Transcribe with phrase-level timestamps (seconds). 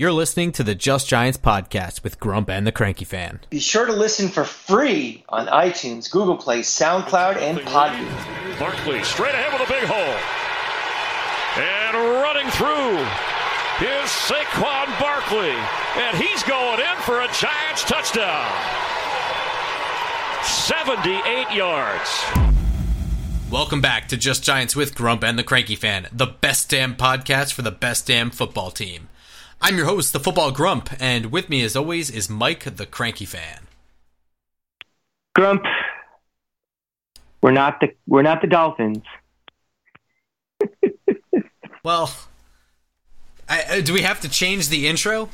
[0.00, 3.40] You're listening to the Just Giants podcast with Grump and the Cranky Fan.
[3.50, 8.58] Be sure to listen for free on iTunes, Google Play, SoundCloud, and Podbean.
[8.58, 10.16] Barkley straight ahead with a big hole.
[11.62, 12.96] And running through
[13.86, 15.52] is Saquon Barkley.
[16.02, 18.50] And he's going in for a Giants touchdown.
[20.42, 22.24] 78 yards.
[23.50, 27.52] Welcome back to Just Giants with Grump and the Cranky Fan, the best damn podcast
[27.52, 29.10] for the best damn football team.
[29.62, 33.26] I'm your host, the Football Grump, and with me as always is Mike, the Cranky
[33.26, 33.66] Fan.
[35.34, 35.62] Grump,
[37.42, 39.04] we're not the we're not the Dolphins.
[41.84, 42.10] well,
[43.48, 45.28] I, uh, do we have to change the intro?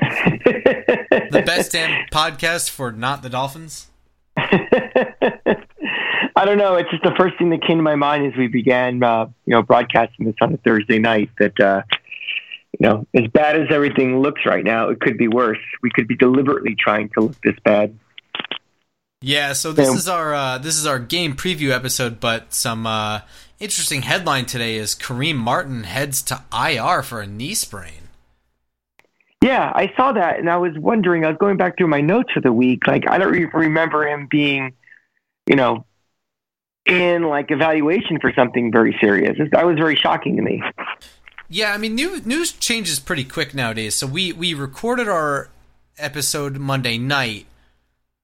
[0.00, 3.86] the best damn podcast for not the Dolphins.
[4.36, 6.74] I don't know.
[6.74, 9.52] It's just the first thing that came to my mind as we began, uh, you
[9.52, 11.30] know, broadcasting this on a Thursday night.
[11.38, 11.82] That uh,
[12.78, 15.58] you know, as bad as everything looks right now, it could be worse.
[15.82, 17.98] We could be deliberately trying to look this bad.
[19.22, 23.20] Yeah, so this is our uh, this is our game preview episode, but some uh,
[23.58, 28.08] interesting headline today is Kareem Martin heads to IR for a knee sprain.
[29.42, 31.24] Yeah, I saw that, and I was wondering.
[31.24, 32.86] I was going back through my notes for the week.
[32.86, 34.74] Like, I don't even remember him being,
[35.46, 35.86] you know,
[36.84, 39.36] in like evaluation for something very serious.
[39.52, 40.62] That was very shocking to me.
[41.48, 43.94] Yeah, I mean, new, news changes pretty quick nowadays.
[43.94, 45.48] So we we recorded our
[45.98, 47.46] episode Monday night.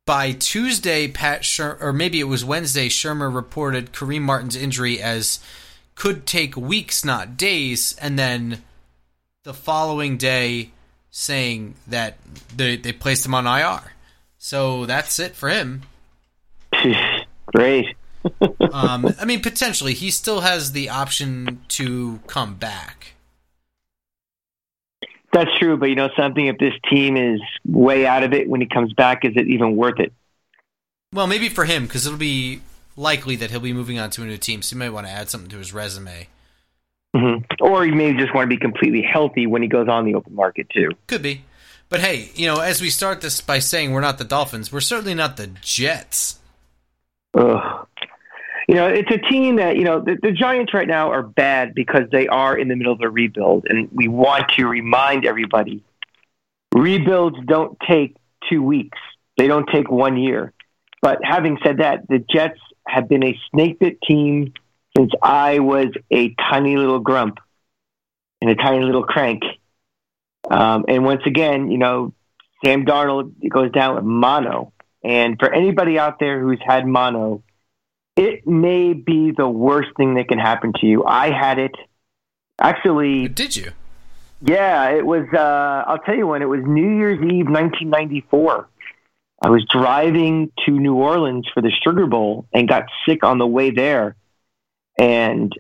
[0.05, 5.39] By Tuesday, Pat Sher- or maybe it was Wednesday, Shurmur reported Kareem Martin's injury as
[5.95, 8.63] could take weeks, not days, and then
[9.45, 10.71] the following day
[11.11, 12.17] saying that
[12.55, 13.93] they they placed him on IR.
[14.39, 15.83] So that's it for him.
[17.47, 17.95] Great.
[18.73, 23.12] um, I mean, potentially, he still has the option to come back.
[25.33, 26.47] That's true, but you know something.
[26.47, 29.77] If this team is way out of it when he comes back, is it even
[29.77, 30.13] worth it?
[31.13, 32.61] Well, maybe for him because it'll be
[32.97, 35.13] likely that he'll be moving on to a new team, so he might want to
[35.13, 36.29] add something to his resume.
[37.17, 37.65] Mm-hmm.
[37.65, 40.35] Or he may just want to be completely healthy when he goes on the open
[40.35, 40.91] market too.
[41.07, 41.45] Could be,
[41.89, 44.81] but hey, you know, as we start this by saying we're not the Dolphins, we're
[44.81, 46.39] certainly not the Jets.
[47.35, 47.87] Ugh
[48.73, 51.75] you know, it's a team that, you know, the, the, Giants right now are bad
[51.75, 53.67] because they are in the middle of a rebuild.
[53.69, 55.85] And we want to remind everybody
[56.75, 58.17] rebuilds don't take
[58.49, 58.97] two weeks,
[59.37, 60.55] they don't take one year.
[61.03, 64.55] But having said that, the Jets have been a snake bit team
[64.97, 67.41] since I was a tiny little grump
[68.41, 69.43] and a tiny little crank.
[70.51, 72.15] Um, and once again, you know,
[72.65, 74.73] Sam Darnold goes down with mono.
[75.05, 77.43] And for anybody out there who's had mono,
[78.17, 81.05] it may be the worst thing that can happen to you.
[81.05, 81.75] I had it.
[82.61, 83.73] Actually, did you?
[84.41, 85.27] Yeah, it was.
[85.33, 86.43] Uh, I'll tell you when.
[86.43, 88.69] It was New Year's Eve, 1994.
[89.45, 93.47] I was driving to New Orleans for the Sugar Bowl and got sick on the
[93.47, 94.17] way there,
[94.99, 95.53] and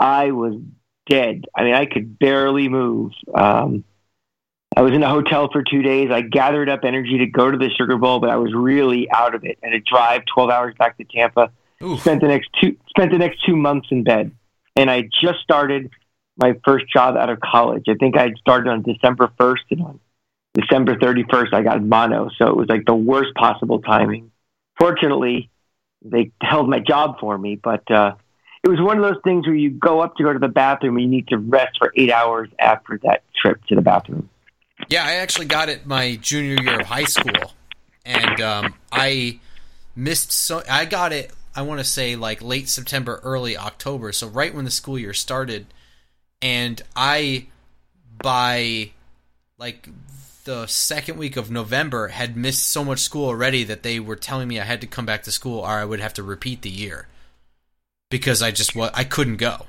[0.00, 0.60] I was
[1.08, 1.44] dead.
[1.54, 3.12] I mean, I could barely move.
[3.32, 3.84] Um,
[4.76, 6.10] I was in a hotel for two days.
[6.10, 9.34] I gathered up energy to go to the Sugar Bowl, but I was really out
[9.34, 9.58] of it.
[9.62, 11.50] And to drive 12 hours back to Tampa
[11.82, 12.00] Oof.
[12.00, 14.32] Spent the next two spent the next two months in bed,
[14.76, 15.90] and I just started
[16.36, 17.84] my first job out of college.
[17.88, 20.00] I think I started on December first, and on
[20.54, 22.30] December thirty first, I got mono.
[22.38, 24.30] So it was like the worst possible timing.
[24.78, 25.50] Fortunately,
[26.02, 28.14] they held my job for me, but uh,
[28.64, 30.96] it was one of those things where you go up to go to the bathroom
[30.96, 34.28] and you need to rest for eight hours after that trip to the bathroom.
[34.88, 37.52] Yeah, I actually got it my junior year of high school,
[38.04, 39.40] and um, I
[39.94, 44.12] missed so I got it I want to say like late September, early October.
[44.12, 45.66] So right when the school year started,
[46.42, 47.46] and I
[48.22, 48.90] by
[49.58, 49.88] like
[50.44, 54.48] the second week of November had missed so much school already that they were telling
[54.48, 56.70] me I had to come back to school or I would have to repeat the
[56.70, 57.08] year
[58.10, 59.66] because I just I couldn't go.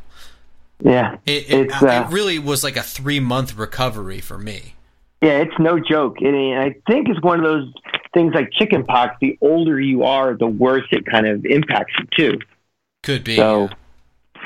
[0.84, 4.76] Yeah, it it, uh, it really was like a three month recovery for me.
[5.22, 6.18] Yeah, it's no joke.
[6.22, 7.74] And I think it's one of those
[8.18, 9.16] things like chickenpox.
[9.22, 12.40] The older you are, the worse it kind of impacts you too.
[13.04, 13.36] Could be.
[13.36, 13.70] So,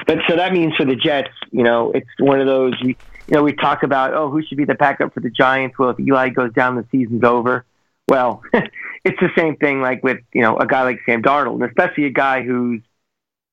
[0.06, 2.74] but so that means for the Jets, you know, it's one of those.
[2.82, 5.80] You, you know, we talk about oh, who should be the backup for the Giants?
[5.80, 7.66] Well, if Eli goes down, the season's over.
[8.10, 11.64] Well, it's the same thing like with you know a guy like Sam Darnold, and
[11.64, 12.82] especially a guy who's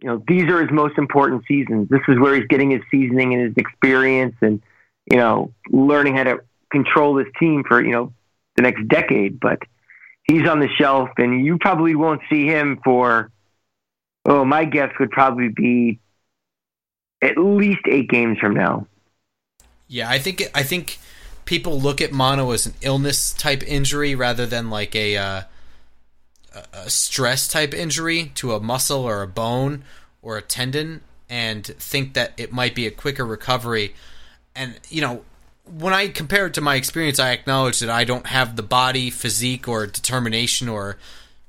[0.01, 1.89] you know these are his most important seasons.
[1.89, 4.61] This is where he's getting his seasoning and his experience, and
[5.09, 6.41] you know learning how to
[6.73, 8.13] control this team for you know
[8.57, 9.39] the next decade.
[9.39, 9.61] But
[10.29, 13.31] he's on the shelf, and you probably won't see him for.
[14.25, 16.01] Oh, my guess would probably be
[17.23, 18.87] at least eight games from now.
[19.89, 20.99] Yeah, I think I think
[21.47, 25.43] people look at mono as an illness type injury rather than like a uh,
[26.73, 29.85] a stress type injury to a muscle or a bone
[30.23, 33.95] or a tendon and think that it might be a quicker recovery.
[34.55, 35.25] And, you know,
[35.77, 39.11] when I compare it to my experience, I acknowledge that I don't have the body,
[39.11, 40.97] physique, or determination, or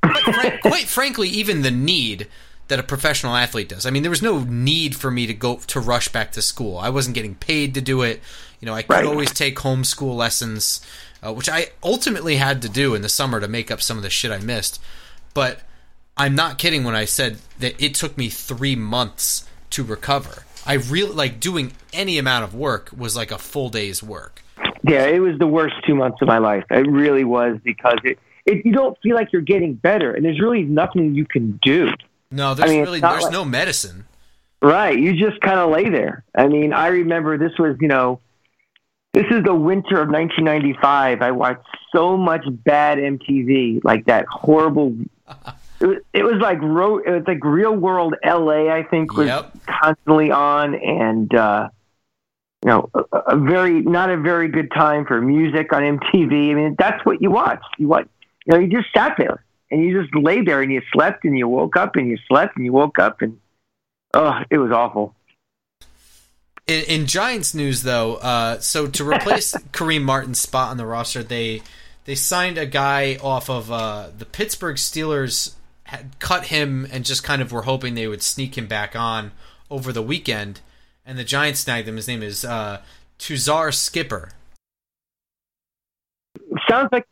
[0.01, 2.27] quite, quite frankly, even the need
[2.67, 3.85] that a professional athlete does.
[3.85, 6.77] I mean, there was no need for me to go to rush back to school.
[6.77, 8.21] I wasn't getting paid to do it.
[8.59, 9.05] You know, I could Right.
[9.05, 10.81] always take homeschool lessons,
[11.25, 14.03] uh, which I ultimately had to do in the summer to make up some of
[14.03, 14.79] the shit I missed.
[15.33, 15.61] But
[16.15, 20.43] I'm not kidding when I said that it took me three months to recover.
[20.65, 24.41] I really like doing any amount of work was like a full day's work.
[24.87, 26.63] Yeah, it was the worst two months of my life.
[26.69, 30.39] It really was because it, it you don't feel like you're getting better, and there's
[30.39, 31.89] really nothing you can do.
[32.31, 34.05] No, there's I mean, really there's like- no medicine.
[34.61, 34.99] Right.
[34.99, 36.23] You just kind of lay there.
[36.35, 38.19] I mean, I remember this was, you know,
[39.13, 41.21] this is the winter of 1995.
[41.21, 41.65] I watched
[41.95, 44.93] so much bad MTV, like that horrible.
[45.79, 48.69] It was, it was like ro- it was like real world LA.
[48.73, 49.53] I think was Yep.
[49.65, 51.69] constantly on, and uh,
[52.63, 56.51] you know, a, a very not a very good time for music on MTV.
[56.51, 57.67] I mean, that's what you watched.
[57.77, 58.07] You watch,
[58.45, 61.37] you know, you just sat there and you just lay there and you slept and
[61.37, 63.39] you woke up and you slept and you woke up and
[64.13, 65.15] oh, it was awful.
[66.67, 71.23] In, in Giants news, though, uh, so to replace Kareem Martin's spot on the roster,
[71.23, 71.61] they
[72.05, 75.53] they signed a guy off of uh, the Pittsburgh Steelers.
[75.89, 79.31] Had cut him and just kind of were hoping they would sneak him back on
[79.71, 80.61] over the weekend,
[81.03, 81.95] and the Giants snagged him.
[81.95, 82.81] His name is uh,
[83.17, 84.29] Tuzar Skipper.
[86.69, 87.07] sounds like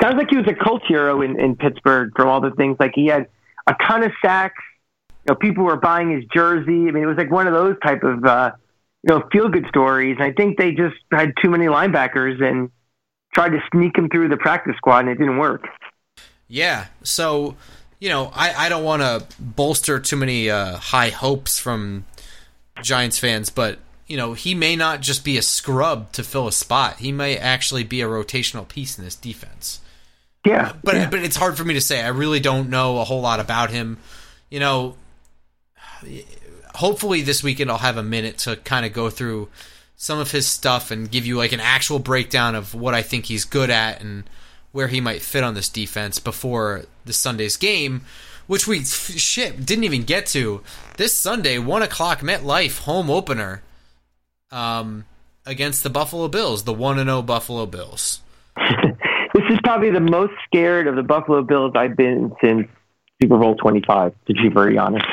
[0.00, 2.92] sounds like he was a cult hero in, in Pittsburgh from all the things like
[2.94, 3.28] he had
[3.66, 4.62] a ton of sacks.
[5.26, 6.88] You know, people were buying his jersey.
[6.88, 8.52] I mean, it was like one of those type of uh,
[9.02, 10.16] you know feel good stories.
[10.20, 12.70] And I think they just had too many linebackers and
[13.34, 15.66] tried to sneak him through the practice squad, and it didn't work.
[16.46, 17.56] Yeah, so
[18.00, 22.04] you know, I, I don't want to bolster too many uh, high hopes from
[22.82, 26.52] Giants fans, but you know, he may not just be a scrub to fill a
[26.52, 26.98] spot.
[26.98, 29.80] He may actually be a rotational piece in this defense.
[30.44, 31.10] Yeah, But yeah.
[31.10, 32.02] but it's hard for me to say.
[32.02, 33.96] I really don't know a whole lot about him.
[34.50, 34.96] You know,
[36.74, 39.48] hopefully this weekend I'll have a minute to kind of go through
[39.96, 43.24] some of his stuff and give you like an actual breakdown of what I think
[43.24, 44.24] he's good at and
[44.74, 48.02] where he might fit on this defense before the Sunday's game,
[48.48, 50.62] which we shit didn't even get to
[50.96, 53.62] this Sunday, one o'clock MetLife home opener,
[54.50, 55.04] um,
[55.46, 58.20] against the Buffalo Bills, the one and zero Buffalo Bills.
[58.56, 62.66] this is probably the most scared of the Buffalo Bills I've been since
[63.22, 65.06] Super Bowl 25, to be very honest.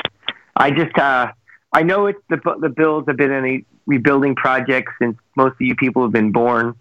[0.56, 1.28] I just, uh,
[1.72, 5.60] I know it's the, the Bills have been in a rebuilding project since most of
[5.60, 6.74] you people have been born.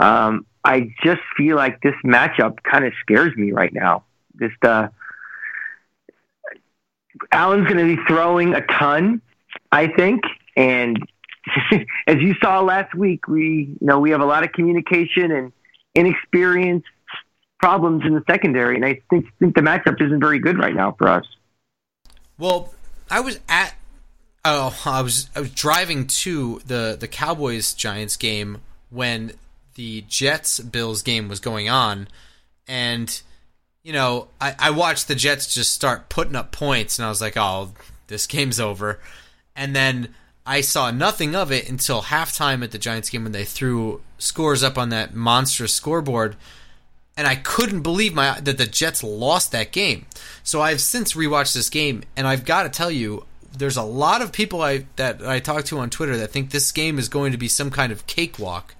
[0.00, 4.04] Um, I just feel like this matchup kind of scares me right now.
[4.38, 4.88] Just, uh,
[7.32, 9.20] Allen's going to be throwing a ton,
[9.72, 10.22] I think,
[10.56, 10.98] and
[12.06, 15.52] as you saw last week, we you know we have a lot of communication and
[15.94, 16.84] inexperience
[17.58, 20.94] problems in the secondary, and I think think the matchup isn't very good right now
[20.98, 21.24] for us.
[22.38, 22.74] Well,
[23.10, 23.74] I was at
[24.44, 28.58] oh, I was I was driving to the the Cowboys Giants game
[28.90, 29.32] when
[29.78, 32.08] the Jets Bills game was going on,
[32.66, 33.22] and
[33.82, 37.20] you know I, I watched the Jets just start putting up points, and I was
[37.20, 37.72] like, oh,
[38.08, 39.00] this game's over,
[39.56, 40.14] and then.
[40.50, 44.62] I saw nothing of it until halftime at the Giants game when they threw scores
[44.62, 46.36] up on that monstrous scoreboard
[47.18, 50.06] and I couldn't believe my that the Jets lost that game.
[50.44, 54.22] So I've since rewatched this game, and I've got to tell you, there's a lot
[54.22, 57.32] of people I that I talk to on Twitter that think this game is going
[57.32, 58.76] to be some kind of cakewalk.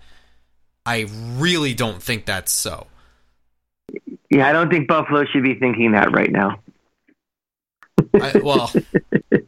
[0.89, 2.87] I really don't think that's so.
[4.31, 6.61] Yeah, I don't think Buffalo should be thinking that right now.
[8.15, 8.73] I, well,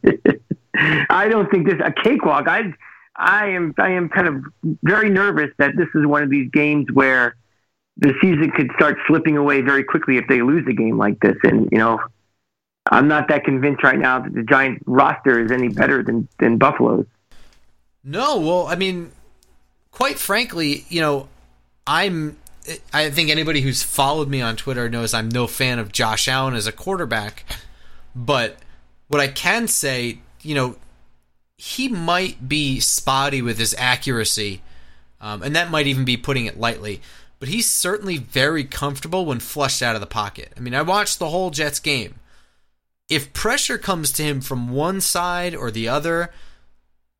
[1.09, 2.47] I don't think this a cakewalk.
[2.47, 2.71] I
[3.15, 4.35] I am I am kind of
[4.83, 7.35] very nervous that this is one of these games where
[7.97, 11.37] the season could start slipping away very quickly if they lose a game like this.
[11.41, 11.99] And you know,
[12.91, 16.59] I'm not that convinced right now that the Giant roster is any better than than
[16.59, 17.07] Buffalo's.
[18.03, 18.39] no.
[18.39, 19.11] Well, I mean,
[19.91, 21.27] quite frankly, you know,
[21.91, 22.37] I'm.
[22.93, 26.53] I think anybody who's followed me on Twitter knows I'm no fan of Josh Allen
[26.53, 27.43] as a quarterback.
[28.15, 28.57] But
[29.09, 30.77] what I can say, you know,
[31.57, 34.61] he might be spotty with his accuracy,
[35.19, 37.01] um, and that might even be putting it lightly.
[37.39, 40.53] But he's certainly very comfortable when flushed out of the pocket.
[40.55, 42.15] I mean, I watched the whole Jets game.
[43.09, 46.31] If pressure comes to him from one side or the other,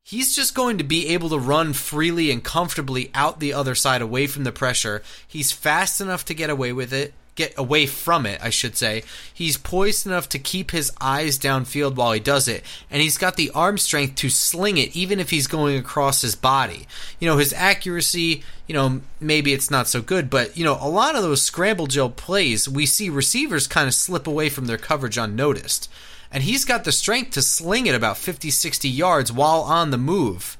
[0.03, 4.01] He's just going to be able to run freely and comfortably out the other side
[4.01, 5.03] away from the pressure.
[5.27, 9.03] He's fast enough to get away with it get away from it, I should say.
[9.33, 13.35] He's poised enough to keep his eyes downfield while he does it, and he's got
[13.35, 16.87] the arm strength to sling it even if he's going across his body.
[17.19, 20.89] You know, his accuracy, you know, maybe it's not so good, but you know, a
[20.89, 24.77] lot of those scramble drill plays, we see receivers kind of slip away from their
[24.77, 25.89] coverage unnoticed.
[26.31, 29.97] And he's got the strength to sling it about 50, 60 yards while on the
[29.97, 30.57] move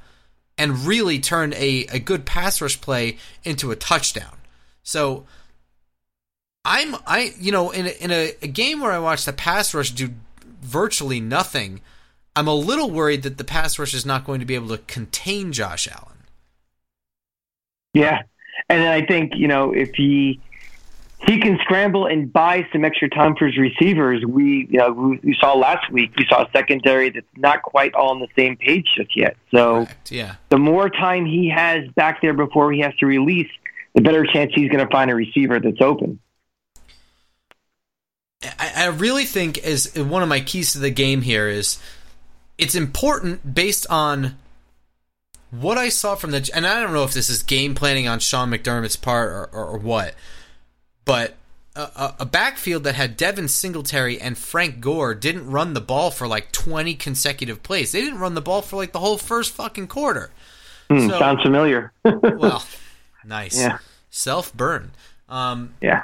[0.57, 4.37] and really turn a, a good pass rush play into a touchdown.
[4.83, 5.25] So,
[6.63, 9.73] I'm I you know in a, in a, a game where I watch the pass
[9.73, 10.11] rush do
[10.61, 11.81] virtually nothing,
[12.35, 14.77] I'm a little worried that the pass rush is not going to be able to
[14.77, 16.17] contain Josh Allen.
[17.93, 18.21] Yeah,
[18.69, 20.39] and I think you know if he
[21.27, 24.23] he can scramble and buy some extra time for his receivers.
[24.25, 27.93] We you know we, we saw last week we saw a secondary that's not quite
[27.93, 29.37] all on the same page just yet.
[29.51, 33.49] So Correct, yeah, the more time he has back there before he has to release,
[33.93, 36.19] the better chance he's going to find a receiver that's open.
[38.43, 41.79] I, I really think is one of my keys to the game here is
[42.57, 44.37] it's important based on
[45.51, 48.19] what I saw from the and I don't know if this is game planning on
[48.19, 50.15] Sean McDermott's part or, or, or what,
[51.05, 51.35] but
[51.75, 56.27] a, a, backfield that had Devin Singletary and Frank Gore didn't run the ball for
[56.27, 57.91] like 20 consecutive plays.
[57.91, 60.31] They didn't run the ball for like the whole first fucking quarter.
[60.89, 61.93] Mm, so, sounds familiar.
[62.03, 62.63] well,
[63.23, 63.57] nice.
[63.57, 63.77] Yeah.
[64.09, 64.91] Self burn.
[65.29, 66.03] Um, yeah.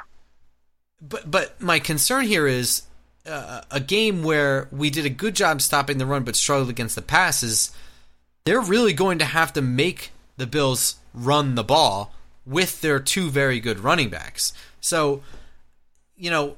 [1.00, 2.82] But but my concern here is
[3.26, 6.94] uh, a game where we did a good job stopping the run but struggled against
[6.94, 7.70] the passes.
[8.44, 12.14] They're really going to have to make the Bills run the ball
[12.46, 14.54] with their two very good running backs.
[14.80, 15.22] So,
[16.16, 16.56] you know,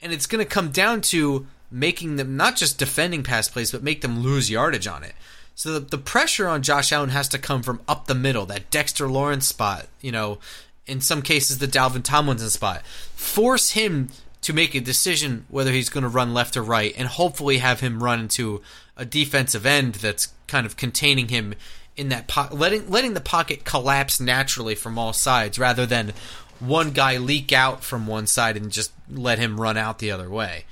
[0.00, 3.82] and it's going to come down to making them not just defending pass plays, but
[3.82, 5.14] make them lose yardage on it.
[5.54, 8.70] So the, the pressure on Josh Allen has to come from up the middle, that
[8.70, 10.38] Dexter Lawrence spot, you know,
[10.86, 12.86] in some cases the Dalvin Tomlinson spot.
[12.86, 14.08] Force him
[14.40, 17.80] to make a decision whether he's going to run left or right, and hopefully have
[17.80, 18.62] him run into
[18.96, 21.54] a defensive end that's kind of containing him
[21.96, 26.12] in that po- letting letting the pocket collapse naturally from all sides, rather than
[26.60, 30.28] one guy leak out from one side and just let him run out the other
[30.28, 30.64] way.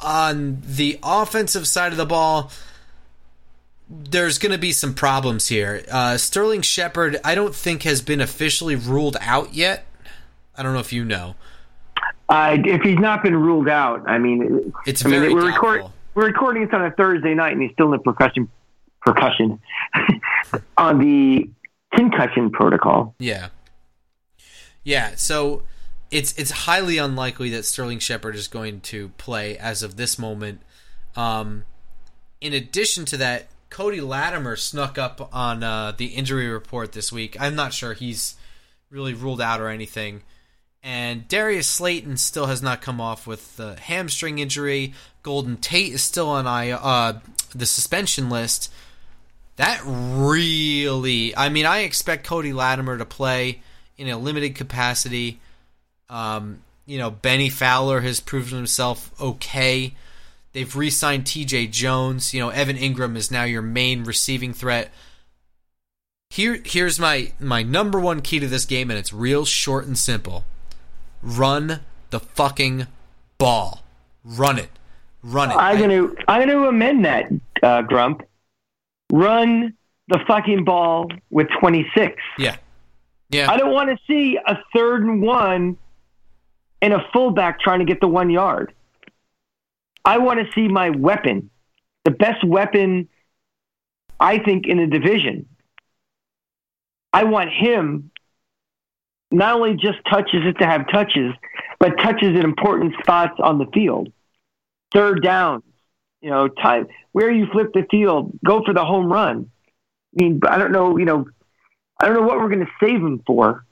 [0.00, 2.50] On the offensive side of the ball,
[3.90, 5.84] there's going to be some problems here.
[5.90, 9.86] Uh, Sterling Shepard, I don't think has been officially ruled out yet.
[10.56, 11.34] I don't know if you know.
[12.28, 15.84] Uh, if he's not been ruled out, I mean, it's I very mean, we're, record,
[16.14, 18.50] we're recording this on a Thursday night, and he's still in the percussion
[19.00, 19.58] percussion
[20.76, 21.48] on the
[21.94, 23.14] concussion protocol.
[23.18, 23.48] Yeah,
[24.88, 25.16] yeah.
[25.16, 25.64] So
[26.10, 30.62] it's it's highly unlikely that Sterling Shepard is going to play as of this moment.
[31.14, 31.64] Um,
[32.40, 37.36] in addition to that, Cody Latimer snuck up on uh, the injury report this week.
[37.38, 38.36] I'm not sure he's
[38.90, 40.22] really ruled out or anything.
[40.82, 44.94] And Darius Slayton still has not come off with the hamstring injury.
[45.22, 47.20] Golden Tate is still on uh,
[47.54, 48.72] the suspension list.
[49.56, 53.60] That really, I mean, I expect Cody Latimer to play
[53.98, 55.40] in a limited capacity.
[56.08, 59.94] Um, you know, Bennie Fowler has proven himself okay.
[60.52, 61.66] They've re-signed T.J.
[61.66, 62.32] Jones.
[62.32, 64.90] You know, Evan Engram is now your main receiving threat.
[66.30, 69.98] Here, here's my my number one key to this game, and it's real short and
[69.98, 70.44] simple.
[71.22, 72.86] Run the fucking
[73.38, 73.82] ball.
[74.24, 74.70] Run it.
[75.22, 75.54] Run it.
[75.54, 77.30] I'm gonna I'm gonna amend that,
[77.62, 78.22] uh, Grump.
[79.10, 79.74] Run
[80.08, 82.16] the fucking ball with 26.
[82.38, 82.56] Yeah.
[83.30, 83.50] Yeah.
[83.50, 85.76] I don't want to see a third and one
[86.80, 88.72] and a fullback trying to get the one yard.
[90.04, 91.50] I want to see my weapon,
[92.04, 93.08] the best weapon,
[94.18, 95.46] I think, in the division.
[97.12, 98.10] I want him
[99.30, 101.34] not only just touches it to have touches,
[101.78, 104.10] but touches at important spots on the field.
[104.92, 105.64] Third downs,
[106.22, 109.50] you know, time where you flip the field, go for the home run.
[110.18, 111.26] I mean, I don't know, you know,
[112.00, 113.64] I don't know what we're going to save him for,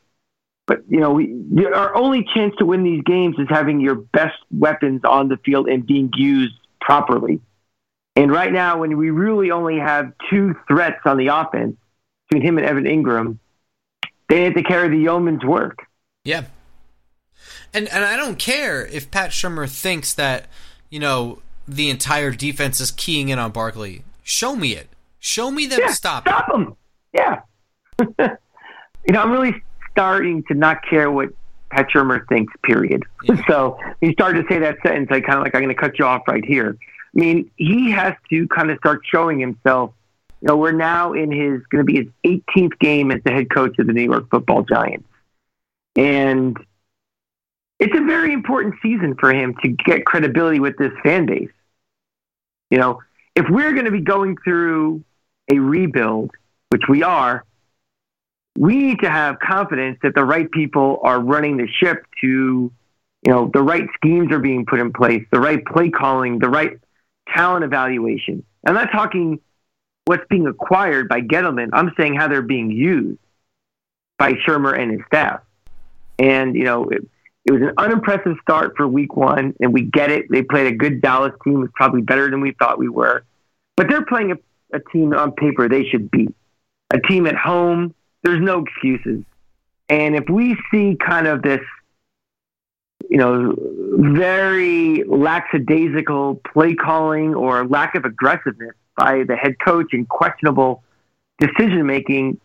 [0.66, 4.36] but you know, we, our only chance to win these games is having your best
[4.50, 7.40] weapons on the field and being used properly.
[8.16, 11.76] And right now, when we really only have two threats on the offense
[12.28, 13.38] between him and Evan Engram,
[14.28, 15.86] they have to carry the yeoman's work.
[16.24, 16.44] Yeah.
[17.72, 20.46] And and I don't care if Pat Shurmur thinks that,
[20.88, 24.02] you know, the entire defense is keying in on Barkley.
[24.22, 24.88] Show me it.
[25.18, 26.26] Show me them yeah, stop.
[26.26, 26.74] Stop him.
[27.12, 27.40] Yeah.
[28.18, 31.30] you know, I'm really starting to not care what
[31.70, 33.04] Pat Shurmur thinks, period.
[33.24, 33.42] Yeah.
[33.48, 35.08] So he started to say that sentence.
[35.10, 36.76] I kind of like, I'm going to cut you off right here.
[36.80, 39.92] I mean, he has to kind of start showing himself
[40.42, 43.48] You know, we're now in his going to be his 18th game as the head
[43.50, 45.08] coach of the New York Football Giants,
[45.96, 46.56] and
[47.78, 51.50] it's a very important season for him to get credibility with this fan base.
[52.70, 53.00] You know,
[53.34, 55.04] if we're going to be going through
[55.50, 56.32] a rebuild,
[56.70, 57.44] which we are,
[58.56, 62.72] we need to have confidence that the right people are running the ship to,
[63.22, 66.48] you know, the right schemes are being put in place, the right play calling, the
[66.48, 66.78] right
[67.34, 68.44] talent evaluation.
[68.66, 69.40] I'm not talking
[70.06, 71.70] what's being acquired by Gettleman.
[71.72, 73.18] I'm saying how they're being used
[74.18, 75.40] by Shurmur and his staff.
[76.18, 77.06] And, you know, it,
[77.44, 80.30] it was an unimpressive start for week one, and we get it.
[80.30, 81.62] They played a good Dallas team.
[81.62, 83.24] It's probably better than we thought we were.
[83.76, 84.36] But they're playing a,
[84.72, 86.34] a team on paper they should beat.
[86.90, 89.24] A team at home, there's no excuses.
[89.88, 91.60] And if we see kind of this,
[93.08, 93.54] you know,
[93.98, 100.82] very lackadaisical play calling or lack of aggressiveness by the head coach and questionable
[101.38, 102.40] decision making,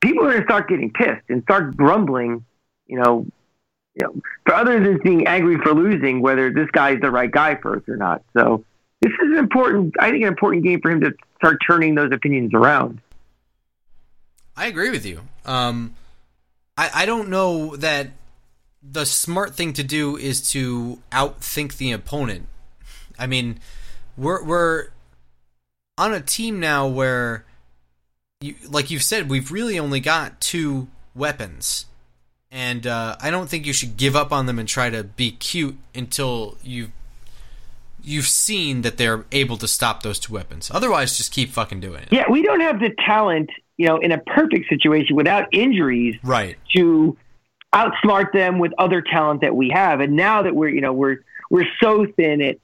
[0.00, 2.44] people are going to start getting pissed and start grumbling,
[2.86, 3.26] you know,
[3.94, 4.14] you know,
[4.46, 7.76] for other than being angry for losing, whether this guy is the right guy for
[7.76, 8.22] us or not.
[8.32, 8.64] So
[9.00, 12.12] this is an important, I think, an important game for him to start turning those
[12.12, 13.00] opinions around.
[14.60, 15.22] I agree with you.
[15.44, 15.94] Um,
[16.76, 18.08] I, I don't know that
[18.82, 22.46] the smart thing to do is to outthink the opponent.
[23.18, 23.58] I mean,
[24.16, 24.88] we're we're
[25.98, 27.44] on a team now where,
[28.40, 31.86] you, like you've said, we've really only got two weapons
[32.50, 35.30] and uh, I don't think you should give up on them and try to be
[35.30, 36.90] cute until you've
[38.02, 40.70] you've seen that they're able to stop those two weapons.
[40.72, 42.08] Otherwise, just keep fucking doing it.
[42.10, 46.58] Yeah, we don't have the talent, you know, in a perfect situation without injuries, right,
[46.76, 47.16] to
[47.74, 50.00] outsmart them with other talent that we have.
[50.00, 52.58] And now that we're, you know, we're we're so thin at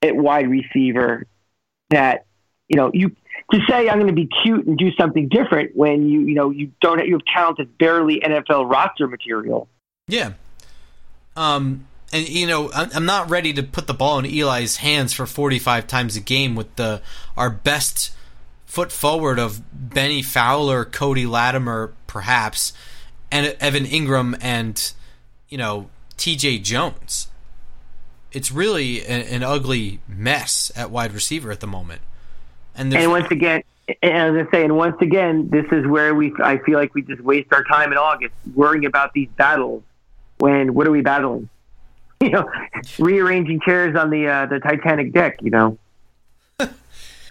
[0.00, 1.26] at wide receiver
[1.90, 2.24] that
[2.68, 3.10] you know you
[3.52, 6.48] to say I'm going to be cute and do something different when you you know
[6.48, 9.68] you don't you have talent that's barely NFL roster material.
[10.08, 10.32] Yeah.
[11.36, 11.86] Um.
[12.14, 15.86] And you know, I'm not ready to put the ball in Eli's hands for 45
[15.86, 17.02] times a game with the
[17.36, 18.14] our best
[18.72, 22.72] foot forward of Bennie Fowler, Cody Latimer, perhaps,
[23.30, 24.94] and Evan Engram, and
[25.50, 26.60] you know T.J.
[26.60, 27.28] Jones.
[28.32, 32.00] It's really an, an ugly mess at wide receiver at the moment.
[32.74, 33.62] And, and once again,
[34.02, 37.20] as I say, and once again, this is where we I feel like we just
[37.20, 39.82] waste our time in August worrying about these battles.
[40.38, 41.50] When what are we battling?
[42.22, 42.50] You know,
[42.98, 45.42] rearranging chairs on the uh, the Titanic deck.
[45.42, 45.78] You know.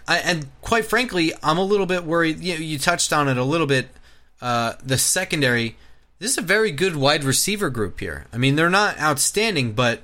[0.06, 2.40] I, and quite frankly, I'm a little bit worried.
[2.40, 3.88] You, know, you touched on it a little bit.
[4.40, 5.76] Uh, the secondary.
[6.18, 8.26] This is a very good wide receiver group here.
[8.32, 10.02] I mean, they're not outstanding, but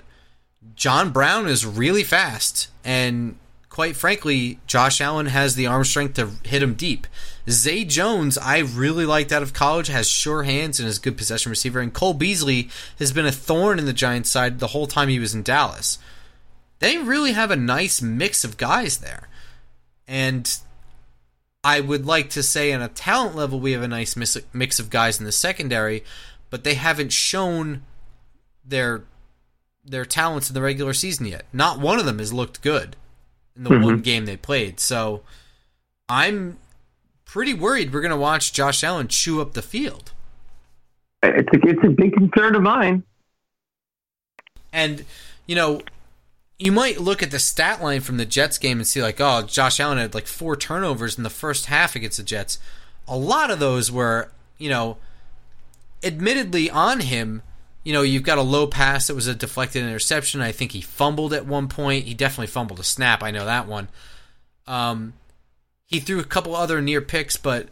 [0.74, 3.37] John Brown is really fast, and
[3.68, 7.06] quite frankly, Josh Allen has the arm strength to hit him deep.
[7.48, 11.16] Zay Jones, I really liked out of college, has sure hands and is a good
[11.16, 11.80] possession receiver.
[11.80, 15.18] And Cole Beasley has been a thorn in the Giants' side the whole time he
[15.18, 15.98] was in Dallas.
[16.80, 19.27] They really have a nice mix of guys there.
[20.08, 20.58] And
[21.62, 24.90] I would like to say, on a talent level, we have a nice mix of
[24.90, 26.02] guys in the secondary,
[26.50, 27.82] but they haven't shown
[28.64, 29.04] their
[29.84, 31.44] their talents in the regular season yet.
[31.52, 32.96] Not one of them has looked good
[33.56, 33.84] in the mm-hmm.
[33.84, 34.80] one game they played.
[34.80, 35.22] So
[36.08, 36.58] I'm
[37.24, 40.12] pretty worried we're going to watch Josh Allen chew up the field.
[41.22, 43.02] It's a, it's a big concern of mine.
[44.72, 45.04] And,
[45.46, 45.80] you know,
[46.58, 49.42] you might look at the stat line from the Jets game and see, like, oh,
[49.42, 52.58] Josh Allen had like four turnovers in the first half against the Jets.
[53.06, 54.96] A lot of those were, you know,
[56.02, 57.42] admittedly on him,
[57.84, 60.40] you know, you've got a low pass that was a deflected interception.
[60.40, 62.06] I think he fumbled at one point.
[62.06, 63.22] He definitely fumbled a snap.
[63.22, 63.88] I know that one.
[64.66, 65.14] Um,
[65.86, 67.68] he threw a couple other near picks, but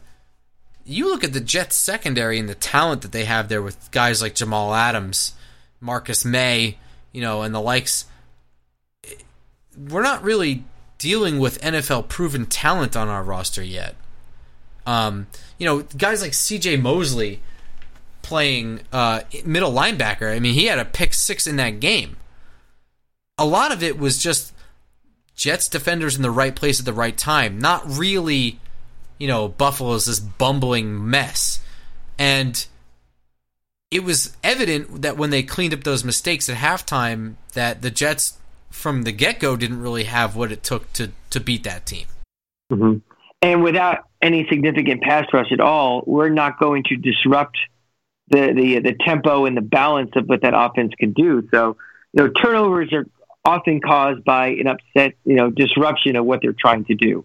[0.85, 4.22] you look at the Jets secondary and the talent that they have there with guys
[4.22, 5.35] like Jamal Adams,
[5.81, 6.79] Marcus Maye,
[7.12, 8.07] you know, and the likes.
[9.77, 10.65] We're not really
[10.99, 13.95] dealing with NFL proven talent on our roster yet.
[14.87, 15.27] Um,
[15.59, 16.77] you know, guys like C.J.
[16.77, 17.43] Mosley
[18.23, 20.35] playing uh, middle linebacker.
[20.35, 22.17] I mean, he had a pick six in that game.
[23.39, 24.53] A lot of it was just
[25.35, 28.59] Jets defenders in the right place at the right time, not really,
[29.19, 31.61] you know, Buffalo's this bumbling mess.
[32.19, 32.67] And
[33.91, 38.39] it was evident that when they cleaned up those mistakes at halftime, that the Jets
[38.77, 42.07] from the get go didn't really have what it took to to beat that team.
[42.71, 42.99] Mm-hmm.
[43.43, 47.57] And without any significant pass rush at all, we're not going to disrupt
[48.29, 51.49] the the the tempo and the balance of what that offense can do.
[51.53, 51.77] So,
[52.12, 53.07] you know, turnovers are
[53.45, 57.25] often caused by an upset, you know, disruption of what they're trying to do.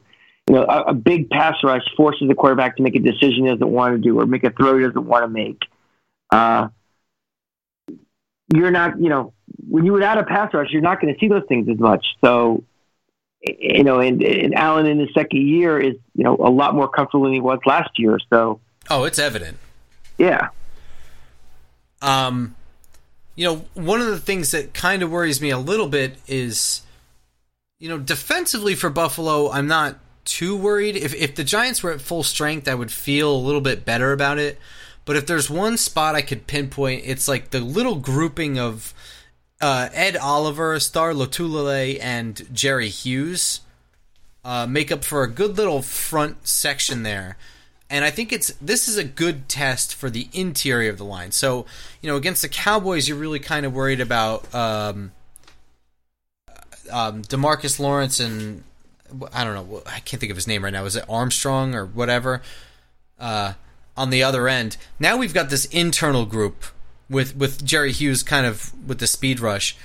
[0.49, 3.49] you know, a, a big pass rush forces the quarterback to make a decision he
[3.49, 5.61] doesn't want to do or make a throw he doesn't want to make.
[6.29, 6.69] Uh,
[8.55, 9.33] you're not, you know,
[9.69, 12.05] when you without a pass rush, you're not going to see those things as much.
[12.23, 12.63] So,
[13.41, 16.87] you know, and, and Allen in his second year is, you know, a lot more
[16.87, 18.19] comfortable than he was last year.
[18.29, 18.59] So,
[18.89, 19.57] oh, it's evident.
[20.17, 20.49] Yeah.
[22.01, 22.55] Um,
[23.35, 26.81] you know, one of the things that kind of worries me a little bit is,
[27.79, 30.95] you know, defensively for Buffalo, I'm not too worried.
[30.95, 34.11] If if the Giants were at full strength, I would feel a little bit better
[34.11, 34.59] about it.
[35.05, 38.93] But if there's one spot I could pinpoint, it's like the little grouping of
[39.59, 43.61] uh, Ed Oliver, Star Lotulelei, and Jerry Hughes
[44.43, 47.37] uh, make up for a good little front section there.
[47.89, 51.31] And I think it's this is a good test for the interior of the line.
[51.31, 51.65] So
[52.01, 55.11] you know, against the Cowboys, you're really kind of worried about um,
[56.89, 58.63] um, Demarcus Lawrence and
[59.33, 60.85] I don't know, I can't think of his name right now.
[60.85, 62.41] Is it Armstrong or whatever?
[63.19, 63.53] Uh,
[64.01, 64.77] on the other end.
[64.99, 66.65] Now we've got this internal group
[67.07, 69.77] with with Jerry Hughes kind of with the speed rush.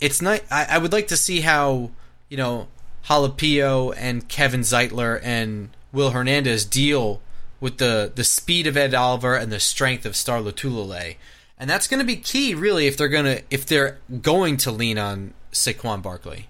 [0.00, 0.40] It's not.
[0.50, 1.90] I, I would like to see how
[2.28, 2.66] you know
[3.06, 7.20] Halapio and Kevin Zeitler and Will Hernandez deal
[7.60, 11.16] with the the speed of Ed Oliver and the strength of Star Lotulelei.
[11.56, 14.72] And that's going to be key, really, if they're going to if they're going to
[14.72, 16.48] lean on Saquon Barkley.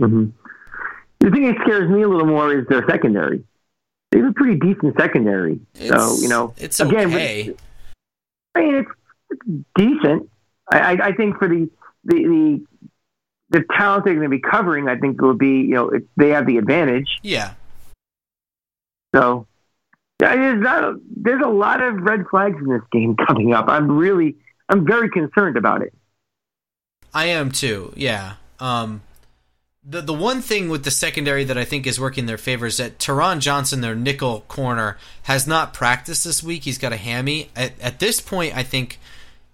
[0.00, 0.26] Mm-hmm.
[1.18, 3.42] The thing that scares me a little more is their secondary
[4.16, 5.60] they have a pretty decent secondary.
[5.74, 7.54] It's, so you know, it's again, okay.
[8.54, 8.90] I mean, it's,
[9.28, 9.42] it's
[9.76, 10.30] decent.
[10.72, 11.68] I, I, I think for the
[12.04, 12.66] the the,
[13.50, 16.04] the talent they're going to be covering, I think it will be you know it,
[16.16, 17.18] they have the advantage.
[17.22, 17.52] Yeah.
[19.14, 19.46] So
[20.18, 23.68] there's not a, there's a lot of red flags in this game coming up.
[23.68, 24.36] I'm really
[24.70, 25.92] I'm very concerned about it.
[27.12, 27.92] I am too.
[27.96, 28.36] Yeah.
[28.60, 29.02] Um,
[29.88, 32.66] the the one thing with the secondary that I think is working in their favor
[32.66, 36.64] is that Taron Johnson, their nickel corner, has not practiced this week.
[36.64, 37.50] He's got a hammy.
[37.54, 38.98] At, at this point, I think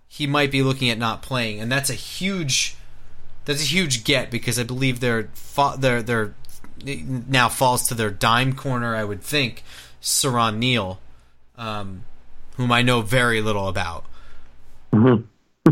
[0.09, 2.77] he might be looking at not playing, and that's a huge
[3.45, 5.29] that's a huge get because I believe their
[5.79, 6.35] their their
[6.85, 8.97] now falls to their dime corner.
[8.97, 9.63] I would think
[10.01, 10.99] Siran Neal,
[11.59, 12.05] um,
[12.57, 14.07] whom I know very little about.
[14.95, 15.25] Mm-hmm.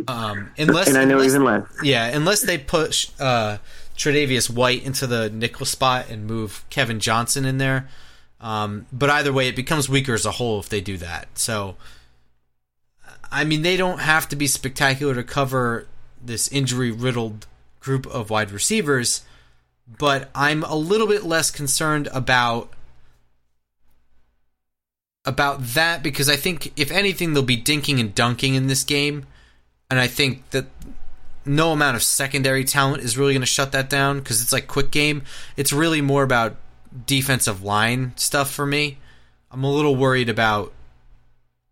[0.06, 1.66] Um, unless and I know unless, even less.
[1.82, 3.10] Yeah, unless they push.
[3.18, 3.56] Uh,
[4.00, 7.86] Tre'Davious White into the nickel spot and move Kevin Johnson in there.
[8.40, 11.28] Um, but either way, it becomes weaker as a whole if they do that.
[11.34, 11.76] So,
[13.30, 15.86] I mean, they don't have to be spectacular to cover
[16.24, 17.46] this injury riddled
[17.80, 19.22] group of wide receivers,
[19.86, 22.72] but I'm a little bit less concerned about
[25.26, 29.26] about that because I think if anything they'll be dinking and dunking in this game
[29.90, 30.64] and I think that
[31.50, 34.66] no amount of secondary talent is really going to shut that down because it's like
[34.68, 35.22] quick game.
[35.56, 36.56] It's really more about
[37.06, 38.98] defensive line stuff for me.
[39.50, 40.72] I'm a little worried about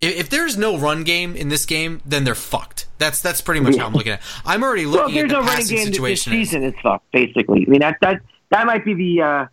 [0.00, 2.86] if, if there's no run game in this game, then they're fucked.
[2.98, 4.18] That's that's pretty much how I'm looking at.
[4.18, 4.24] it.
[4.44, 6.32] I'm already looking well, at the no running passing game situation.
[6.32, 7.64] This season is fucked, basically.
[7.66, 9.46] I mean that that that might be the uh,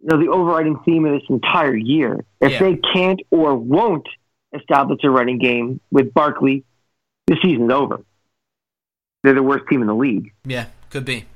[0.00, 2.24] you know the overriding theme of this entire year.
[2.40, 2.58] If Yeah.
[2.60, 4.08] they can't or won't
[4.52, 6.64] establish a running game with Barkley,
[7.26, 8.04] the season's over.
[9.22, 10.32] They're the worst team in the league.
[10.44, 11.26] Yeah, could be.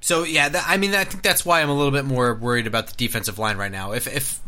[0.00, 2.66] So yeah, that, I mean, I think that's why I'm a little bit more worried
[2.66, 3.92] about the defensive line right now.
[3.92, 4.40] If if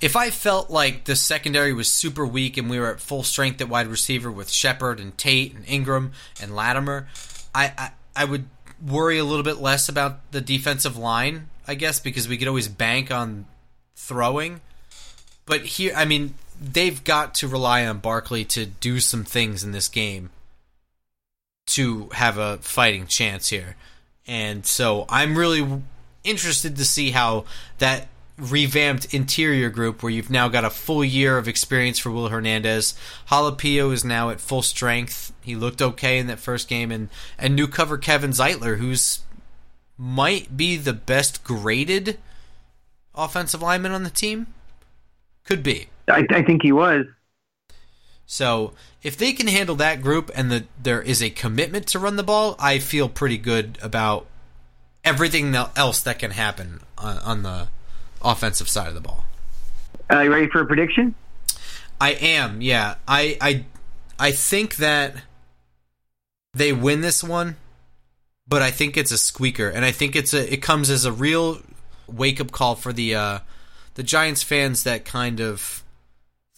[0.00, 3.60] if I felt like the secondary was super weak and we were at full strength
[3.60, 6.10] at wide receiver with Shepard and Tate and Engram
[6.42, 7.06] and Latimer,
[7.54, 8.46] I, I I would
[8.84, 12.68] worry a little bit less about the defensive line, I guess, because we could always
[12.68, 13.46] bank on
[13.94, 14.60] throwing.
[15.46, 19.72] But here, I mean, they've got to rely on Barkley to do some things in
[19.72, 20.30] this game
[21.74, 23.76] to have a fighting chance here.
[24.26, 25.82] And so I'm really
[26.24, 27.44] interested to see how
[27.78, 32.28] that revamped interior group, where you've now got a full year of experience for Will
[32.28, 32.94] Hernandez.
[33.28, 35.32] Halapio is now at full strength.
[35.42, 39.20] He looked okay in that first game, and and new cover Kevin Zeitler, who's
[39.98, 42.18] might be the best graded
[43.14, 44.46] offensive lineman on the team.
[45.44, 45.88] Could be.
[46.08, 47.06] I, I think he was.
[48.30, 52.14] So if they can handle that group and the, there is a commitment to run
[52.14, 54.26] the ball, I feel pretty good about
[55.02, 57.66] everything else that can happen on, on the
[58.22, 59.24] offensive side of the ball.
[60.10, 61.16] Are you ready for a prediction?
[62.00, 62.94] I am, yeah.
[63.08, 63.64] I I
[64.16, 65.16] I think that
[66.54, 67.56] they win this one,
[68.46, 71.10] but I think it's a squeaker, and I think it's a it comes as a
[71.10, 71.62] real
[72.06, 73.38] wake up call for the uh,
[73.94, 75.82] the Giants fans that kind of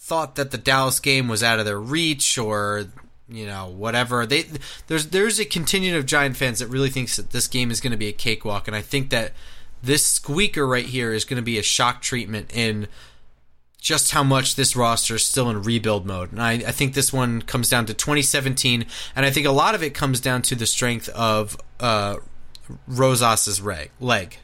[0.02, 2.86] thought that the Dallas game was out of their reach or
[3.28, 4.44] you know whatever they
[4.88, 7.92] there's there's a contingent of Giant fans that really thinks that this game is going
[7.92, 9.30] to be a cakewalk and I think that
[9.80, 12.88] this squeaker right here is going to be a shock treatment in
[13.80, 16.30] just how much this roster is still in rebuild mode.
[16.30, 18.86] And I, I think this one comes down to 2017,
[19.16, 22.18] and I think a lot of it comes down to the strength of uh,
[22.86, 23.60] Rosas's
[23.98, 24.38] leg.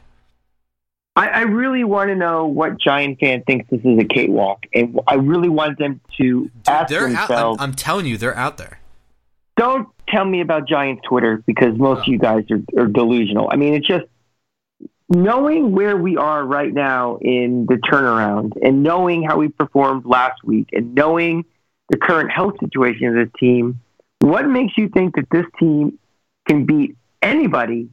[1.19, 4.99] I, I really want to know what Giant fan thinks this is a cakewalk, and
[5.07, 7.57] I really want them to Dude, ask they're out, themselves.
[7.61, 8.79] I'm, I'm telling you, they're out there.
[9.57, 12.01] don't tell me about Giants Twitter because most Oh.
[12.01, 13.49] of you guys are, are delusional.
[13.51, 14.05] I mean, it's just
[15.09, 20.43] knowing where we are right now in the turnaround and knowing how we performed last
[20.43, 21.45] week and knowing
[21.89, 23.79] the current health situation of this team.
[24.19, 25.97] What makes you think that this team
[26.47, 27.89] can beat anybody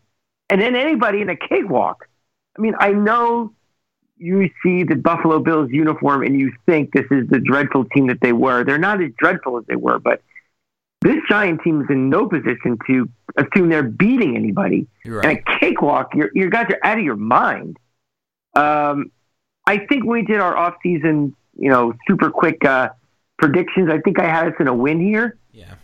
[0.50, 2.08] and then anybody in a cakewalk?
[2.56, 3.52] I mean, I know
[4.18, 8.20] you see the Buffalo Bills uniform and you think this is the dreadful team that
[8.20, 8.64] they were.
[8.64, 10.22] They're not as dreadful as they were, but
[11.02, 14.86] this Giant team is in no position to assume they're beating anybody.
[15.04, 17.76] You're And a cakewalk, you you guys are out of your mind.
[18.54, 19.12] Um,
[19.66, 22.90] I think we did our off-season, you know, super quick uh,
[23.38, 23.90] predictions.
[23.90, 25.36] I think I had us in a win here.
[25.52, 25.74] Yeah.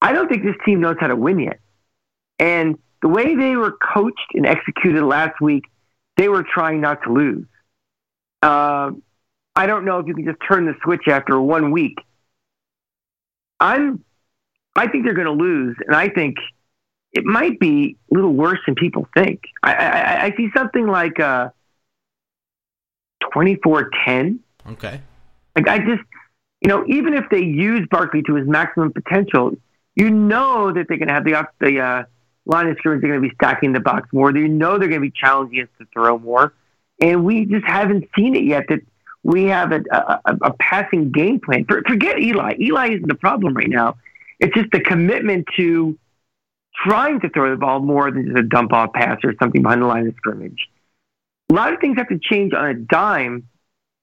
[0.00, 1.60] I don't think this team knows how to win yet.
[2.38, 5.64] And the way they were coached and executed last week,
[6.18, 7.46] they were trying not to lose.
[8.42, 9.02] Um,
[9.56, 11.96] I don't know if you can just turn the switch after one week.
[13.60, 14.04] I'm,
[14.76, 16.36] I think they're going to lose, and I think
[17.12, 19.40] it might be a little worse than people think.
[19.62, 21.48] I, I, I see something like uh,
[23.34, 24.40] 24-10.
[24.72, 25.00] Okay.
[25.56, 26.02] Like I just,
[26.60, 29.52] you know, even if they use Barkley to his maximum potential,
[29.94, 32.04] you know that they're going to have the the uh,
[32.48, 33.02] line of scrimmage.
[33.02, 34.36] They're going to be stacking the box more.
[34.36, 36.54] You know they're going to be challenging us to throw more,
[37.00, 38.64] and we just haven't seen it yet.
[38.68, 38.80] That
[39.22, 41.64] we have a, a, a, a passing game plan.
[41.66, 42.54] For, forget Eli.
[42.60, 43.96] Eli isn't the problem right now.
[44.40, 45.98] It's just the commitment to
[46.86, 49.82] trying to throw the ball more than just a dump off pass or something behind
[49.82, 50.68] the line of scrimmage.
[51.50, 53.48] A lot of things have to change on a dime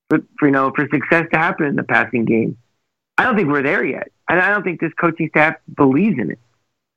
[0.10, 2.58] for, for you know for success to happen in the passing game.
[3.18, 6.32] I don't think we're there yet, and I don't think this coaching staff believes in
[6.32, 6.40] it.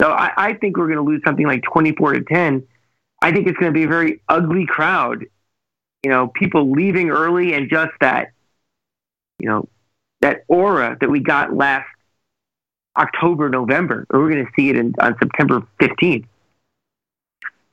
[0.01, 2.67] So I, I think we're going to lose something like twenty-four to ten.
[3.21, 5.25] I think it's going to be a very ugly crowd.
[6.05, 8.31] You know, people leaving early, and just that,
[9.41, 9.69] you know,
[10.21, 11.89] that aura that we got last
[12.97, 14.07] October, November.
[14.11, 16.27] We're going to see it in, on September fifteenth.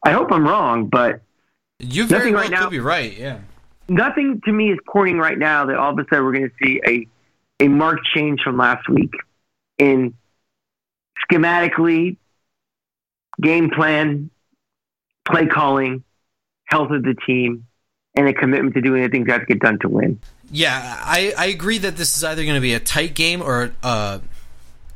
[0.04, 1.22] I hope I'm wrong, but
[1.80, 2.62] You very Nothing well right now.
[2.64, 3.16] could be right.
[3.18, 3.40] Yeah.
[3.88, 6.56] nothing to me is pointing right now that all of a sudden we're going to
[6.64, 7.08] see a
[7.64, 9.14] a marked change from last week
[9.78, 10.14] in
[11.30, 12.18] schematically,
[13.42, 14.30] game plan,
[15.26, 16.04] play calling,
[16.66, 17.66] health of the team,
[18.16, 20.20] and a commitment to doing the things that have to get done to win.
[20.52, 23.74] Yeah, I, I agree that this is either going to be a tight game or
[23.84, 24.20] uh,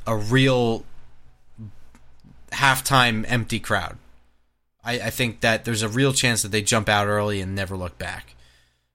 [0.06, 0.86] a real
[2.52, 3.98] halftime empty crowd.
[4.84, 7.76] I, I think that there's a real chance that they jump out early and never
[7.76, 8.36] look back.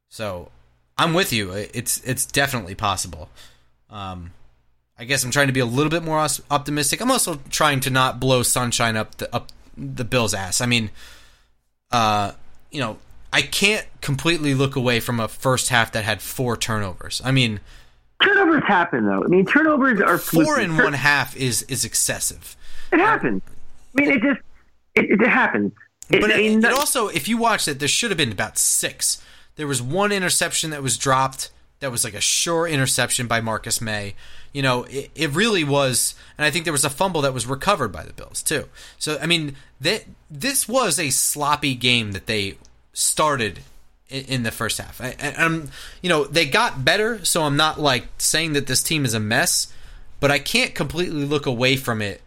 [0.09, 0.51] So
[0.97, 1.53] I'm with you.
[1.53, 3.29] It's it's definitely possible.
[3.91, 4.33] Um,
[4.99, 7.01] I guess I'm trying to be a little bit more os- optimistic.
[7.01, 10.61] I'm also trying to not blow sunshine up the up the Bills' ass.
[10.61, 10.91] I mean,
[11.91, 12.33] uh,
[12.71, 12.99] you know,
[13.33, 17.21] I can't completely look away from a first half that had four turnovers.
[17.25, 17.61] I mean,
[18.23, 19.23] Turnovers happen, though.
[19.25, 20.63] I mean, turnovers are four fluky.
[20.65, 22.57] in one half is is excessive.
[22.93, 23.43] It happens.
[23.99, 24.41] I mean, it just
[24.95, 25.73] it, it happens.
[26.09, 28.31] It- But I it, mean, it also, if you watch it, there should have been
[28.33, 29.21] about six.
[29.57, 31.51] There was one interception that was dropped.
[31.85, 34.15] That was like a sure interception by Marcus Maye.
[34.55, 37.45] You know, it, it really was, and I think there was a fumble that was
[37.45, 38.71] recovered by the Bills too.
[38.99, 42.57] So I mean, that this was a sloppy game that they
[42.95, 43.61] started
[44.09, 44.99] in, in the first half.
[44.99, 45.69] I, um,
[46.01, 47.23] you know, they got better.
[47.23, 49.71] So I'm not like saying that this team is a mess,
[50.21, 52.23] but I can't completely look away from it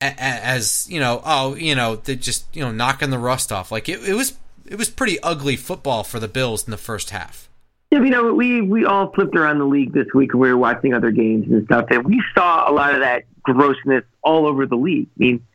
[0.00, 3.70] as you know, oh, you know, they just you know knocking the rust off.
[3.70, 7.10] Like it, it was, it was pretty ugly football for the Bills in the first
[7.10, 7.48] half.
[7.90, 10.34] Yeah, you know, we we all flipped around the league this week.
[10.34, 14.04] We were watching other games and stuff, and we saw a lot of that grossness
[14.22, 15.08] all over the league.
[15.16, 15.46] I mean,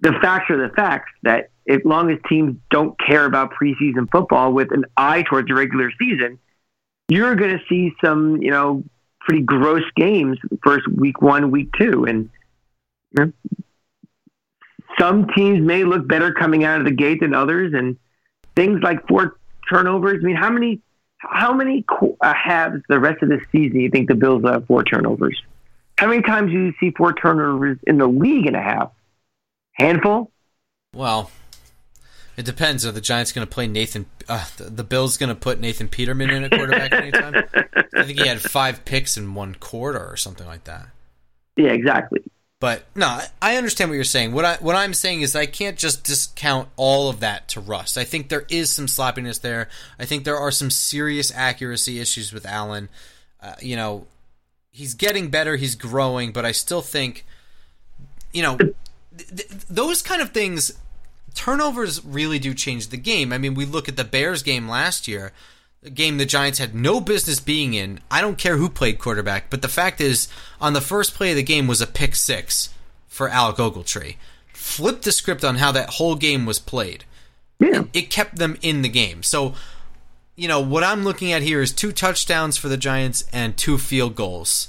[0.00, 1.12] the facts are the facts.
[1.22, 5.54] That as long as teams don't care about preseason football with an eye towards the
[5.54, 6.38] regular season,
[7.08, 8.82] you're going to see some, you know,
[9.20, 12.30] pretty gross games first week one, week two, and
[13.16, 13.32] you know,
[14.98, 17.96] some teams may look better coming out of the gate than others, and
[18.56, 19.36] things like four
[19.70, 20.18] turnovers.
[20.22, 20.80] I mean, how many?
[21.18, 21.84] How many
[22.20, 25.40] uh, halves the rest of the season you think the Bills will have four turnovers?
[25.98, 28.92] How many times do you see four turnovers in the league in a half?
[29.72, 30.30] Handful?
[30.94, 31.30] Well,
[32.36, 32.86] it depends.
[32.86, 34.06] Are the Giants going to play Nathan?
[34.28, 37.34] Uh, the, the Bills going to put Nathan Peterman in a quarterback anytime?
[37.96, 40.86] I think he had five picks in one quarter or something like that.
[41.56, 42.22] Yeah, exactly.
[42.60, 44.32] But no, I understand what you're saying.
[44.32, 47.96] What I what I'm saying is I can't just discount all of that to rust.
[47.96, 49.68] I think there is some sloppiness there.
[49.98, 52.88] I think there are some serious accuracy issues with Allen.
[53.40, 54.06] Uh, you know,
[54.72, 57.24] he's getting better, he's growing, but I still think,
[58.32, 58.74] you know, th-
[59.28, 60.72] th- those kind of things,
[61.36, 63.32] turnovers really do change the game.
[63.32, 65.32] I mean, we look at the Bears game last year
[65.82, 68.00] a game the Giants had no business being in.
[68.10, 70.28] I don't care who played quarterback, but the fact is,
[70.60, 72.70] on the first play of the game was a pick six
[73.06, 74.16] for Alec Ogletree.
[74.52, 77.04] Flip the script on how that whole game was played.
[77.60, 77.82] Yeah.
[77.82, 79.22] It, it kept them in the game.
[79.22, 79.54] So,
[80.34, 83.78] you know, what I'm looking at here is two touchdowns for the Giants and two
[83.78, 84.68] field goals.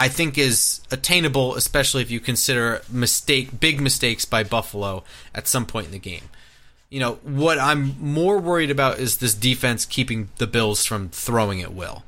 [0.00, 5.02] I think is attainable, especially if you consider mistake big mistakes by Buffalo
[5.34, 6.30] at some point in the game
[6.90, 11.60] you know, what I'm more worried about is this defense keeping the Bills from throwing
[11.62, 12.02] at will.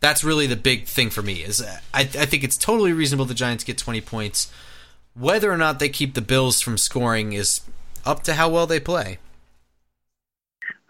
[0.00, 1.34] That's really the big thing for me.
[1.42, 1.62] Is
[1.94, 4.52] I, I think it's totally reasonable the Giants get 20 points.
[5.14, 7.60] Whether or not they keep the Bills from scoring is
[8.04, 9.18] up to how well they play.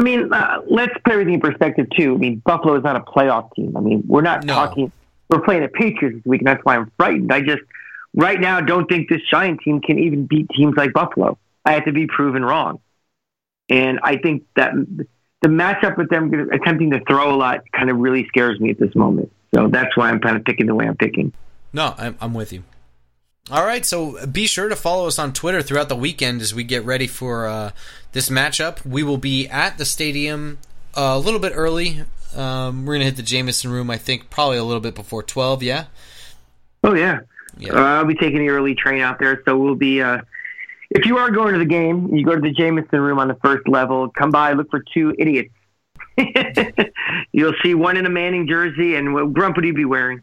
[0.01, 2.15] I mean, uh, let's put everything in perspective too.
[2.15, 3.77] I mean, Buffalo is not a playoff team.
[3.77, 4.55] I mean, we're not No.
[4.55, 4.91] talking.
[5.29, 7.33] We're playing the Patriots this week, and that's why I'm frightened.
[7.33, 7.63] I just
[8.15, 11.39] right now don't think this Giant team can even beat teams like Buffalo.
[11.65, 12.81] I have to be proven wrong,
[13.69, 14.73] and I think that
[15.43, 18.79] the matchup with them attempting to throw a lot kind of really scares me at
[18.79, 19.31] this moment.
[19.55, 21.33] So that's why I'm kind of picking the way I'm picking.
[21.73, 22.65] No, I'm, I'm with you.
[23.51, 26.65] All right, so be sure to follow us on Twitter throughout the weekend as we
[26.65, 27.71] get ready for uh,
[28.13, 28.85] this matchup.
[28.87, 30.59] We will be at the stadium
[30.97, 32.05] uh, a little bit early.
[32.35, 35.63] Um, we're gonna hit the Jameson room, I think, probably a little bit before twelve.
[35.63, 35.85] Yeah,
[36.85, 37.21] Oh yeah,
[37.57, 37.73] Yeah.
[37.73, 40.03] Uh, I'll be taking the early train out there, so we'll be.
[40.03, 40.19] Uh,
[40.91, 43.37] if you are going to the game, you go to the Jameson room on the
[43.43, 44.09] first level.
[44.11, 45.51] Come by, look for two idiots.
[47.33, 50.23] You'll see one in a Manning jersey, and what grump would he be wearing?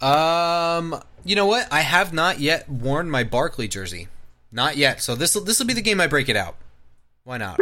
[0.00, 1.72] Um, you know what?
[1.72, 4.08] I have not yet worn my Barkley jersey,
[4.52, 5.00] not yet.
[5.00, 6.56] So this will this will be the game I break it out.
[7.24, 7.58] Why not?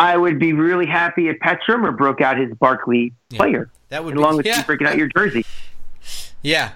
[0.00, 4.16] I would be really happy if Pat Shurmur broke out his Barkley player, That would
[4.16, 4.58] along be with yeah.
[4.58, 5.44] you breaking out your jersey.
[6.40, 6.72] Yeah.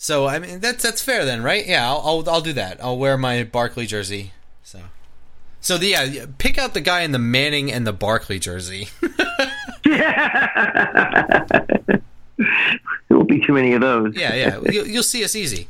[0.00, 1.66] So I mean that's that's fair then, right?
[1.66, 2.82] Yeah, I'll I'll, I'll do that.
[2.82, 4.32] I'll wear my Barkley jersey.
[4.62, 4.80] So.
[5.60, 8.88] So the, yeah, pick out the guy in the Manning and the Barkley jersey.
[9.84, 11.34] yeah
[11.88, 12.00] there
[13.10, 14.14] won't be too many of those.
[14.16, 15.66] yeah, yeah, you'll, you'll see us easy.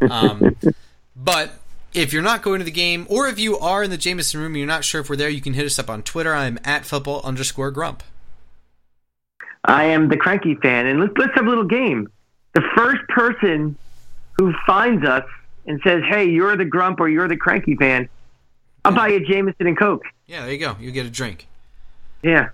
[0.00, 0.56] Um,
[1.16, 1.50] but
[1.92, 4.52] if you're not going to the game, or if you are in the Jameson room
[4.52, 6.34] and you're not sure if we're there, you can hit us up on Twitter.
[6.34, 8.02] I'm at football underscore grump.
[9.64, 12.08] I am the cranky fan, and let's let's have a little game.
[12.54, 13.76] The first person
[14.38, 15.24] who finds us
[15.66, 18.08] and says, "Hey, you're the grump or you're the cranky fan,"
[18.84, 20.04] I'll buy you Jameson and Coke.
[20.26, 20.76] Yeah, there you go.
[20.80, 21.46] You get a drink.
[22.22, 22.50] Yeah.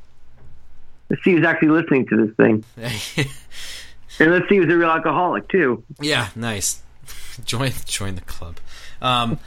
[1.09, 5.49] Let's see who's actually listening to this thing, and let's see who's a real alcoholic
[5.49, 5.83] too.
[6.01, 6.83] Yeah, nice.
[7.45, 8.59] join join the club.
[9.01, 9.39] Um,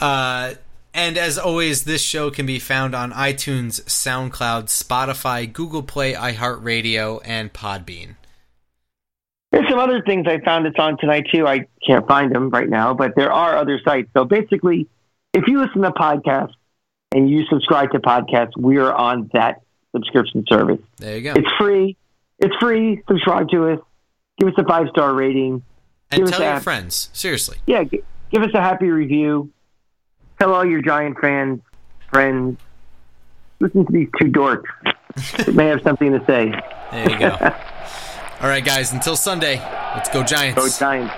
[0.00, 0.54] uh,
[0.94, 7.20] and as always, this show can be found on iTunes, SoundCloud, Spotify, Google Play, iHeartRadio,
[7.24, 8.14] and Podbean.
[9.54, 11.46] There's some other things I found it's on tonight too.
[11.46, 14.08] I can't find them right now, but there are other sites.
[14.12, 14.88] So basically,
[15.32, 16.54] if you listen to podcasts
[17.14, 19.62] and you subscribe to podcasts, we are on that
[19.92, 20.80] subscription service.
[20.96, 21.34] There you go.
[21.34, 21.96] It's free.
[22.40, 23.00] It's free.
[23.06, 23.78] Subscribe to us.
[24.40, 25.62] Give us a five star rating.
[26.10, 27.10] And tell your friends.
[27.12, 27.58] Seriously.
[27.64, 29.52] Yeah, g- give us a happy review.
[30.40, 31.60] Tell all your Giant fans,
[32.10, 32.58] friends.
[33.60, 34.64] Listen to these two dorks.
[35.46, 36.52] They may have something to say.
[36.90, 37.54] There you go.
[38.44, 38.92] All right, guys.
[38.92, 39.56] Until Sunday,
[39.94, 40.60] let's go Giants.
[40.60, 41.14] Go Giants.